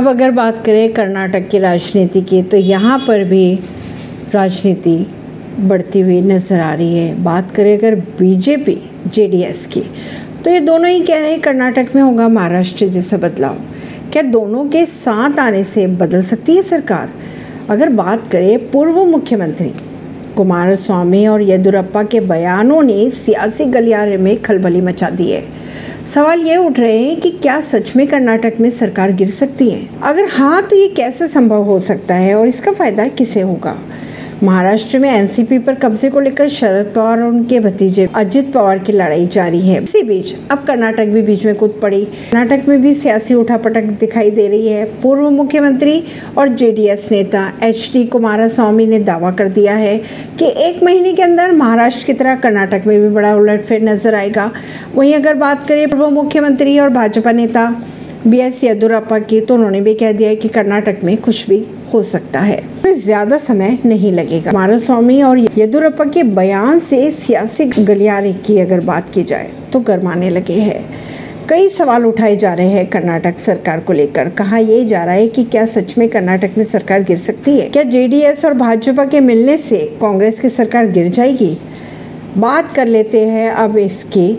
अब 0.00 0.06
अगर 0.08 0.30
बात 0.30 0.58
करें 0.66 0.92
कर्नाटक 0.94 1.48
की 1.48 1.58
राजनीति 1.58 2.20
की 2.20 2.42
तो 2.42 2.56
यहाँ 2.56 2.98
पर 2.98 3.24
भी 3.24 3.54
राजनीति 4.34 4.94
बढ़ती 5.60 6.00
हुई 6.00 6.20
नज़र 6.20 6.60
आ 6.60 6.72
रही 6.74 6.96
है। 6.98 7.22
बात 7.24 7.50
करें 7.50 7.76
अगर 7.76 7.94
बीजेपी, 8.18 8.76
जेडीएस 9.06 9.66
की 9.66 9.82
तो 10.44 10.50
ये 10.50 10.60
दोनों 10.60 10.90
ही 10.90 11.00
कह 11.00 11.18
रहे 11.18 11.30
हैं 11.30 11.40
कर्नाटक 11.40 11.94
में 11.96 12.02
होगा 12.02 12.28
महाराष्ट्र 12.28 12.88
जैसा 12.88 13.16
बदलाव। 13.18 13.58
क्या 14.12 14.22
दोनों 14.22 14.64
के 14.66 14.86
साथ 14.86 15.38
आने 15.38 15.62
से 15.64 15.86
बदल 15.86 16.22
सकती 16.22 16.56
है 16.56 16.62
सरकार? 16.62 17.12
अगर 17.70 17.88
बात 17.94 18.26
करें 18.32 18.70
पूर्व 18.70 19.04
मुख्यमंत्री 19.06 19.72
कुमार 20.36 20.74
स्वामी 20.78 21.26
और 21.26 21.42
येदुरप्पा 21.42 22.02
के 22.04 22.20
बयानों 22.26 22.82
ने 22.82 23.10
सियासी 23.12 23.64
गलियारे 23.66 24.16
में 24.16 24.36
खलबली 24.42 24.80
मचा 24.80 25.10
दी 25.10 25.30
है। 25.30 25.44
सवाल 26.14 26.40
ये 26.40 26.56
उठ 26.56 26.78
रहे 26.78 26.96
हैं 26.98 27.20
कि 27.20 27.30
क्या 27.30 27.60
सच 27.60 27.92
में 27.96 28.06
कर्नाटक 28.06 28.54
में 28.60 28.70
सरकार 28.70 29.12
गिर 29.12 29.30
सकती 29.30 29.68
है? 29.70 29.80
अगर 30.02 30.28
हाँ 30.28 30.62
तो 30.62 30.76
ये 30.76 30.88
कैसे 30.88 31.28
संभव 31.28 31.62
हो 31.62 31.78
सकता 31.80 32.14
है 32.14 32.34
और 32.34 32.46
इसका 32.46 32.72
फ़ायदा 32.72 33.06
किसे 33.08 33.40
होगा? 33.40 33.76
महाराष्ट्र 34.42 34.98
में 34.98 35.08
एनसीपी 35.10 35.58
पर 35.58 35.74
कब्जे 35.74 36.08
को 36.10 36.20
लेकर 36.20 36.48
शरद 36.48 36.92
पवार 36.94 37.20
और 37.20 37.26
उनके 37.26 37.58
भतीजे 37.60 38.08
अजित 38.16 38.50
पवार 38.52 38.78
की 38.78 38.92
लड़ाई 38.92 39.26
जारी 39.26 39.60
है। 39.60 39.82
इसी 39.82 40.02
बीच 40.02 40.34
अब 40.50 40.64
कर्नाटक 40.66 41.06
भी 41.06 41.22
बीच 41.22 41.44
में 41.46 41.54
कूद 41.54 41.78
पड़ी। 41.82 42.04
कर्नाटक 42.04 42.68
में 42.68 42.80
भी 42.82 42.94
सियासी 42.94 43.34
उठापटक 43.34 43.90
दिखाई 44.00 44.30
दे 44.30 44.48
रही 44.48 44.68
है। 44.68 44.84
पूर्व 45.02 45.28
मुख्यमंत्री 45.30 46.02
और 46.38 46.48
जेडीएस 46.50 47.08
नेता 47.12 47.46
एच 47.62 47.90
डी 47.92 48.04
कुमारस्वामी 48.06 48.86
ने 48.86 48.98
दावा 49.00 49.30
कर 49.32 49.48
दिया 49.50 49.74
है 49.74 49.96
कि 50.38 50.52
एक 50.60 50.82
महीने 50.82 51.12
के 51.12 51.22
अंदर 51.22 51.52
महाराष्ट्र 51.52 52.06
की 52.06 52.12
तरह 52.14 52.36
कर्नाटक 52.38 52.86
में 52.86 53.00
भी 53.00 53.08
बड़ा 53.10 53.34
उलटफेर 53.34 53.82
नज़र 53.82 54.14
आएगा। 54.14 54.50
वहीं 54.94 55.14
अगर 55.14 55.34
बात 55.36 55.68
करें 55.68 55.88
पूर्व 55.88 56.10
मुख्यमंत्री 56.12 56.78
और 56.78 56.88
भाजपा 56.90 57.32
नेता 57.32 57.70
बी 58.26 58.38
एस 58.38 58.62
येदुरप्पा 58.64 59.18
की 59.20 59.40
तो 59.40 59.54
उन्होंने 59.54 59.80
भी 59.80 59.92
कह 59.94 60.10
दिया 60.12 60.28
है 60.28 60.36
कि 60.36 60.48
कर्नाटक 60.48 60.98
में 61.04 61.16
कुछ 61.16 61.48
भी 61.48 61.64
हो 61.92 62.02
सकता 62.02 62.40
है। 62.40 62.56
तो 62.82 62.92
ज़्यादा 62.94 63.38
समय 63.38 63.78
नहीं 63.84 64.12
लगेगा। 64.12 64.50
कुमारस्वामी 64.50 65.20
और 65.22 65.38
येदुरप्पा 65.38 66.04
के 66.04 66.22
बयान 66.22 66.78
से 66.78 67.10
सियासी 67.10 67.64
गलियारे 67.64 68.32
की 68.46 68.58
अगर 68.58 68.80
बात 68.80 69.10
की 69.14 69.22
जाए 69.22 69.50
तो 69.72 69.80
गरमाने 69.80 70.30
लगे 70.30 70.54
हैं। 70.54 70.84
कई 71.48 71.68
सवाल 71.68 72.04
उठाए 72.06 72.36
जा 72.36 72.52
रहे 72.54 72.68
हैं 72.68 72.86
कर्नाटक 72.86 73.38
सरकार 73.38 73.80
को 73.80 73.92
लेकर। 73.92 74.28
कहा 74.28 74.58
यह 74.58 74.84
जा 74.86 75.04
रहा 75.04 75.14
है 75.14 75.28
कि 75.28 75.44
क्या 75.44 75.64
सच 75.66 75.96
में 75.98 76.08
कर्नाटक 76.08 76.58
में 76.58 76.64
सरकार 76.66 77.02
गिर 77.02 77.18
सकती 77.18 77.58
है? 77.58 77.68
क्या 77.68 77.82
जेडीएस 77.84 78.44
और 78.44 78.54
भाजपा 78.54 79.04
के 79.04 79.20
मिलने 79.20 79.56
से 79.58 79.78
कांग्रेस 80.00 80.40
की 80.40 80.48
सरकार 80.50 80.86
गिर 80.88 81.08
जाएगी? 81.10 81.56
बात 82.38 82.74
कर 82.74 82.86
लेते 82.86 83.26
हैं 83.26 83.50
अब 83.50 83.78
इसके 83.78 84.34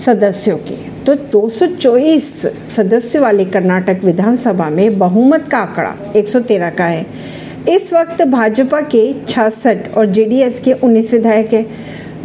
सदस्यों 0.00 0.56
की। 0.58 0.91
तो 1.06 1.14
224 1.32 2.30
सदस्य 2.66 3.18
वाले 3.18 3.44
कर्नाटक 3.44 4.04
विधानसभा 4.04 4.68
में 4.70 4.98
बहुमत 4.98 5.48
का 5.50 5.58
आंकड़ा 5.58 5.94
113 6.16 6.70
का 6.70 6.84
है। 6.84 7.06
इस 7.68 7.92
वक्त 7.92 8.22
भाजपा 8.24 8.80
के 8.86 9.12
छियासठ 9.28 9.94
और 9.96 10.06
जेडीएस 10.08 10.60
के 10.60 10.72
19 10.74 11.12
विधायक 11.12 11.52
है। 11.52 11.66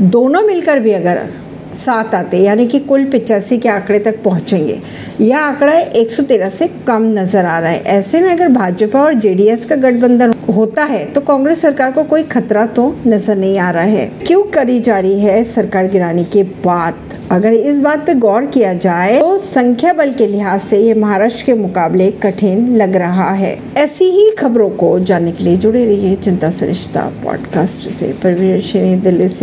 दोनों 0.01 0.41
मिलकर 0.41 0.79
भी 0.79 0.91
अगर 0.91 1.27
सात 1.75 2.13
आते, 2.15 2.37
यानी 2.37 2.65
कि 2.67 2.79
कुल 2.79 3.03
पिचासी 3.05 3.57
के 3.57 3.69
आंकड़े 3.69 3.99
तक 3.99 4.21
पहुँचेंगे, 4.23 4.79
यह 5.21 5.39
आंकड़ा 5.39 5.73
113 5.73 6.49
से 6.49 6.67
कम 6.87 7.03
नज़र 7.17 7.45
आ 7.45 7.59
रहा 7.59 7.71
है। 7.71 7.81
ऐसे 7.87 8.21
में 8.21 8.29
अगर 8.31 8.47
भाजपा 8.49 9.01
और 9.01 9.13
जेडीएस 9.15 9.65
का 9.65 9.75
गठबंधन 9.77 10.33
होता 10.49 10.83
है 10.83 11.03
तो 11.05 11.21
कांग्रेस 11.21 11.61
सरकार 11.61 11.91
को 11.91 12.03
कोई 12.03 12.23
खतरा 12.25 12.65
तो 12.67 12.95
नज़र 13.07 13.35
नहीं 13.35 13.57
आ 13.59 13.69
रहा 13.71 13.83
है। 13.83 14.05
क्यों 14.25 14.43
करी 14.53 14.79
जा 14.79 14.99
रही 14.99 15.19
है 15.19 15.43
सरकार 15.45 15.87
गिराने 15.87 16.23
के 16.25 16.43
बाद? 16.65 17.06
अगर 17.31 17.53
इस 17.53 17.79
बात 17.79 18.05
पे 18.05 18.13
गौर 18.13 18.45
किया 18.45 18.73
जाए 18.73 19.19
तो 19.19 19.37
संख्या 19.37 19.93
बल 19.93 20.11
के 20.11 20.27
लिहाज 20.27 20.61
से 20.61 20.77
ये 20.77 20.93
महाराष्ट्र 20.93 21.43
के 21.43 21.53
मुकाबले 21.53 22.11
कठिन 22.11 22.77
लग 22.77 22.95
रहा 22.95 23.31
है। 23.31 23.59
ऐसी 23.77 24.05
ही 24.05 24.31
खबरों 24.31 24.69
को 24.69 24.99
जानने 24.99 25.31
के 25.31 25.43
लिए 25.43 25.57
जुड़े 25.57 25.85
रहिए 25.85 26.15
चिंता 26.15 26.49
सरिश्ता 26.49 27.11
पॉडकास्ट 27.23 27.89
से। 27.89 28.07
परवीन 28.23 29.01
दिल्ली 29.01 29.29
से। 29.29 29.35